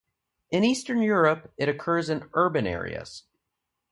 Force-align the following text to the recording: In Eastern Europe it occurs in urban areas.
In 0.49 0.63
Eastern 0.63 1.03
Europe 1.03 1.53
it 1.57 1.69
occurs 1.69 2.09
in 2.09 2.27
urban 2.33 2.65
areas. 2.65 3.25